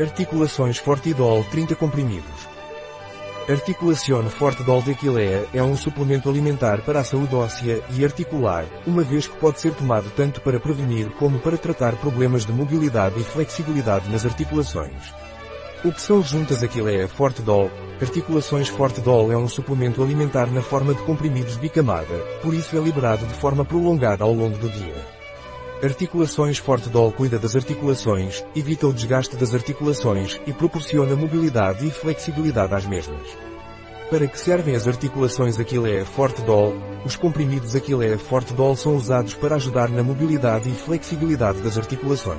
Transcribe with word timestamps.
Articulações 0.00 0.78
Fortidol 0.78 1.44
30 1.50 1.74
comprimidos. 1.74 2.48
Articulacione 3.46 4.30
Fortidol 4.30 4.80
de 4.80 4.92
Aquilea 4.92 5.44
é 5.52 5.62
um 5.62 5.76
suplemento 5.76 6.30
alimentar 6.30 6.80
para 6.80 7.00
a 7.00 7.04
saúde 7.04 7.34
óssea 7.34 7.82
e 7.90 8.02
articular, 8.02 8.64
uma 8.86 9.02
vez 9.02 9.26
que 9.26 9.36
pode 9.36 9.60
ser 9.60 9.74
tomado 9.74 10.10
tanto 10.16 10.40
para 10.40 10.58
prevenir 10.58 11.10
como 11.18 11.38
para 11.40 11.58
tratar 11.58 11.94
problemas 11.96 12.46
de 12.46 12.52
mobilidade 12.52 13.20
e 13.20 13.24
flexibilidade 13.24 14.08
nas 14.08 14.24
articulações. 14.24 15.12
O 15.84 15.92
que 15.92 16.00
são 16.00 16.22
juntas 16.22 16.62
Aquilea 16.62 17.06
Fortidol? 17.06 17.70
Articulações 18.00 18.68
Fortidol 18.68 19.30
é 19.30 19.36
um 19.36 19.46
suplemento 19.46 20.02
alimentar 20.02 20.46
na 20.46 20.62
forma 20.62 20.94
de 20.94 21.02
comprimidos 21.02 21.56
bicamada, 21.56 22.16
por 22.40 22.54
isso 22.54 22.74
é 22.78 22.80
liberado 22.80 23.26
de 23.26 23.34
forma 23.34 23.62
prolongada 23.62 24.24
ao 24.24 24.32
longo 24.32 24.56
do 24.56 24.70
dia. 24.70 25.21
Articulações 25.82 26.58
Fortedol 26.58 27.10
cuida 27.10 27.40
das 27.40 27.56
articulações, 27.56 28.44
evita 28.54 28.86
o 28.86 28.92
desgaste 28.92 29.34
das 29.34 29.52
articulações 29.52 30.40
e 30.46 30.52
proporciona 30.52 31.16
mobilidade 31.16 31.84
e 31.84 31.90
flexibilidade 31.90 32.72
às 32.72 32.86
mesmas. 32.86 33.36
Para 34.08 34.28
que 34.28 34.38
servem 34.38 34.76
as 34.76 34.86
articulações 34.86 35.58
Aquilea 35.58 36.06
Fortedol? 36.06 36.72
Os 37.04 37.16
comprimidos 37.16 37.74
Aquilea 37.74 38.16
Fortedol 38.16 38.76
são 38.76 38.94
usados 38.94 39.34
para 39.34 39.56
ajudar 39.56 39.88
na 39.88 40.04
mobilidade 40.04 40.70
e 40.70 40.72
flexibilidade 40.72 41.60
das 41.62 41.76
articulações. 41.76 42.38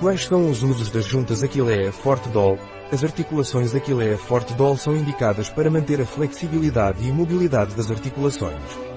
Quais 0.00 0.24
são 0.24 0.50
os 0.50 0.64
usos 0.64 0.90
das 0.90 1.04
juntas 1.04 1.44
Aquilea 1.44 1.92
Fortedol? 1.92 2.58
As 2.90 3.04
articulações 3.04 3.72
Aquilea 3.72 4.18
Fortedol 4.18 4.76
são 4.76 4.96
indicadas 4.96 5.48
para 5.48 5.70
manter 5.70 6.00
a 6.00 6.06
flexibilidade 6.06 7.06
e 7.06 7.12
mobilidade 7.12 7.72
das 7.76 7.88
articulações. 7.88 8.91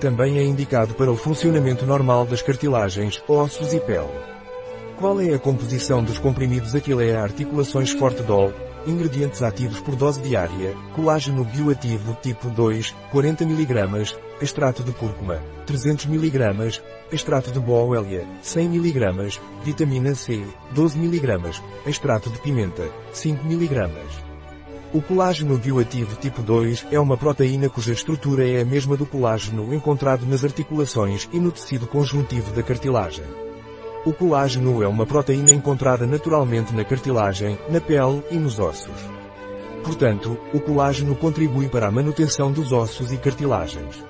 Também 0.00 0.38
é 0.38 0.42
indicado 0.42 0.94
para 0.94 1.12
o 1.12 1.16
funcionamento 1.16 1.84
normal 1.84 2.24
das 2.24 2.40
cartilagens, 2.40 3.22
ossos 3.28 3.74
e 3.74 3.80
pele. 3.80 4.08
Qual 4.98 5.20
é 5.20 5.34
a 5.34 5.38
composição 5.38 6.02
dos 6.02 6.18
comprimidos 6.18 6.74
Aquilea 6.74 7.20
Articulações 7.20 7.90
Fortedol? 7.90 8.50
Ingredientes 8.86 9.42
ativos 9.42 9.78
por 9.80 9.94
dose 9.94 10.18
diária, 10.22 10.74
colágeno 10.94 11.44
bioativo 11.44 12.16
tipo 12.22 12.48
2, 12.48 12.94
40 13.12 13.44
mg, 13.44 14.14
extrato 14.40 14.82
de 14.82 14.92
cúrcuma, 14.92 15.38
300 15.66 16.06
mg, 16.06 16.80
extrato 17.12 17.50
de 17.50 17.60
boa 17.60 18.02
100 18.40 18.66
mg, 18.74 19.38
vitamina 19.62 20.14
C, 20.14 20.42
12 20.72 20.98
mg, 20.98 21.60
extrato 21.86 22.30
de 22.30 22.38
pimenta, 22.38 22.88
5 23.12 23.44
mg. 23.44 24.29
O 24.92 25.00
colágeno 25.00 25.56
bioativo 25.56 26.16
tipo 26.16 26.42
2 26.42 26.88
é 26.90 26.98
uma 26.98 27.16
proteína 27.16 27.68
cuja 27.68 27.92
estrutura 27.92 28.48
é 28.48 28.60
a 28.60 28.64
mesma 28.64 28.96
do 28.96 29.06
colágeno 29.06 29.72
encontrado 29.72 30.26
nas 30.26 30.42
articulações 30.42 31.28
e 31.32 31.38
no 31.38 31.52
tecido 31.52 31.86
conjuntivo 31.86 32.50
da 32.50 32.60
cartilagem. 32.60 33.24
O 34.04 34.12
colágeno 34.12 34.82
é 34.82 34.88
uma 34.88 35.06
proteína 35.06 35.52
encontrada 35.52 36.08
naturalmente 36.08 36.74
na 36.74 36.84
cartilagem, 36.84 37.56
na 37.68 37.80
pele 37.80 38.20
e 38.32 38.34
nos 38.34 38.58
ossos. 38.58 38.90
Portanto, 39.84 40.36
o 40.52 40.58
colágeno 40.58 41.14
contribui 41.14 41.68
para 41.68 41.86
a 41.86 41.90
manutenção 41.92 42.50
dos 42.50 42.72
ossos 42.72 43.12
e 43.12 43.16
cartilagens. 43.16 44.04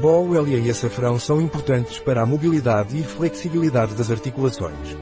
Bóuelia 0.00 0.58
e 0.58 0.68
açafrão 0.68 1.20
são 1.20 1.40
importantes 1.40 2.00
para 2.00 2.22
a 2.22 2.26
mobilidade 2.26 2.98
e 2.98 3.04
flexibilidade 3.04 3.94
das 3.94 4.10
articulações. 4.10 4.96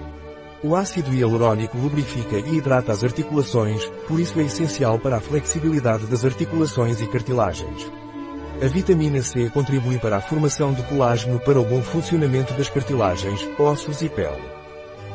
O 0.63 0.75
ácido 0.75 1.15
hialurônico 1.15 1.79
lubrifica 1.79 2.37
e 2.37 2.57
hidrata 2.57 2.91
as 2.91 3.05
articulações, 3.05 3.85
por 4.09 4.19
isso 4.19 4.41
é 4.41 4.43
essencial 4.43 4.99
para 4.99 5.19
a 5.19 5.21
flexibilidade 5.21 6.07
das 6.07 6.25
articulações 6.25 7.01
e 7.01 7.07
cartilagens. 7.07 7.89
A 8.61 8.67
vitamina 8.67 9.23
C 9.23 9.49
contribui 9.51 9.99
para 9.99 10.17
a 10.17 10.21
formação 10.21 10.73
de 10.73 10.83
colágeno 10.83 11.39
para 11.39 11.61
o 11.61 11.65
bom 11.65 11.81
funcionamento 11.81 12.55
das 12.55 12.69
cartilagens, 12.69 13.49
ossos 13.57 14.03
e 14.03 14.09
pele. 14.09 14.43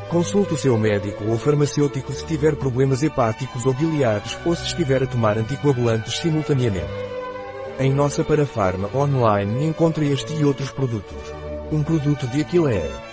Consulte 0.09 0.53
o 0.53 0.57
seu 0.57 0.77
médico 0.77 1.25
ou 1.25 1.37
farmacêutico 1.37 2.13
se 2.13 2.25
tiver 2.25 2.55
problemas 2.55 3.03
hepáticos 3.03 3.65
ou 3.65 3.73
biliares 3.73 4.37
ou 4.45 4.55
se 4.55 4.63
estiver 4.63 5.03
a 5.03 5.07
tomar 5.07 5.37
anticoagulantes 5.37 6.19
simultaneamente. 6.19 6.87
Em 7.79 7.91
nossa 7.91 8.23
Parafarma 8.23 8.89
online 8.95 9.65
encontre 9.65 10.09
este 10.09 10.33
e 10.35 10.45
outros 10.45 10.71
produtos. 10.71 11.33
Um 11.69 11.83
produto 11.83 12.27
de 12.27 12.39
Aquilea. 12.39 13.12